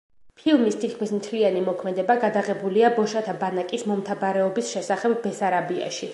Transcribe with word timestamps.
ფილმის 0.43 0.77
თითქმის 0.83 1.11
მთლიანი 1.17 1.61
მოქმედება 1.67 2.15
გადაღებულია 2.23 2.91
ბოშათა 2.97 3.37
ბანაკის 3.45 3.87
მომთაბარეობის 3.93 4.75
შესახებ 4.77 5.19
ბესარაბიაში. 5.29 6.07